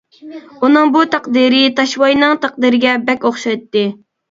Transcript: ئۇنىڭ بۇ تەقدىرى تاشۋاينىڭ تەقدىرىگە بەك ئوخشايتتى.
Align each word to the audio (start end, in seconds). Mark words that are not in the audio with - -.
ئۇنىڭ 0.67 0.93
بۇ 0.95 1.03
تەقدىرى 1.17 1.61
تاشۋاينىڭ 1.81 2.35
تەقدىرىگە 2.47 2.99
بەك 3.13 3.31
ئوخشايتتى. 3.31 3.89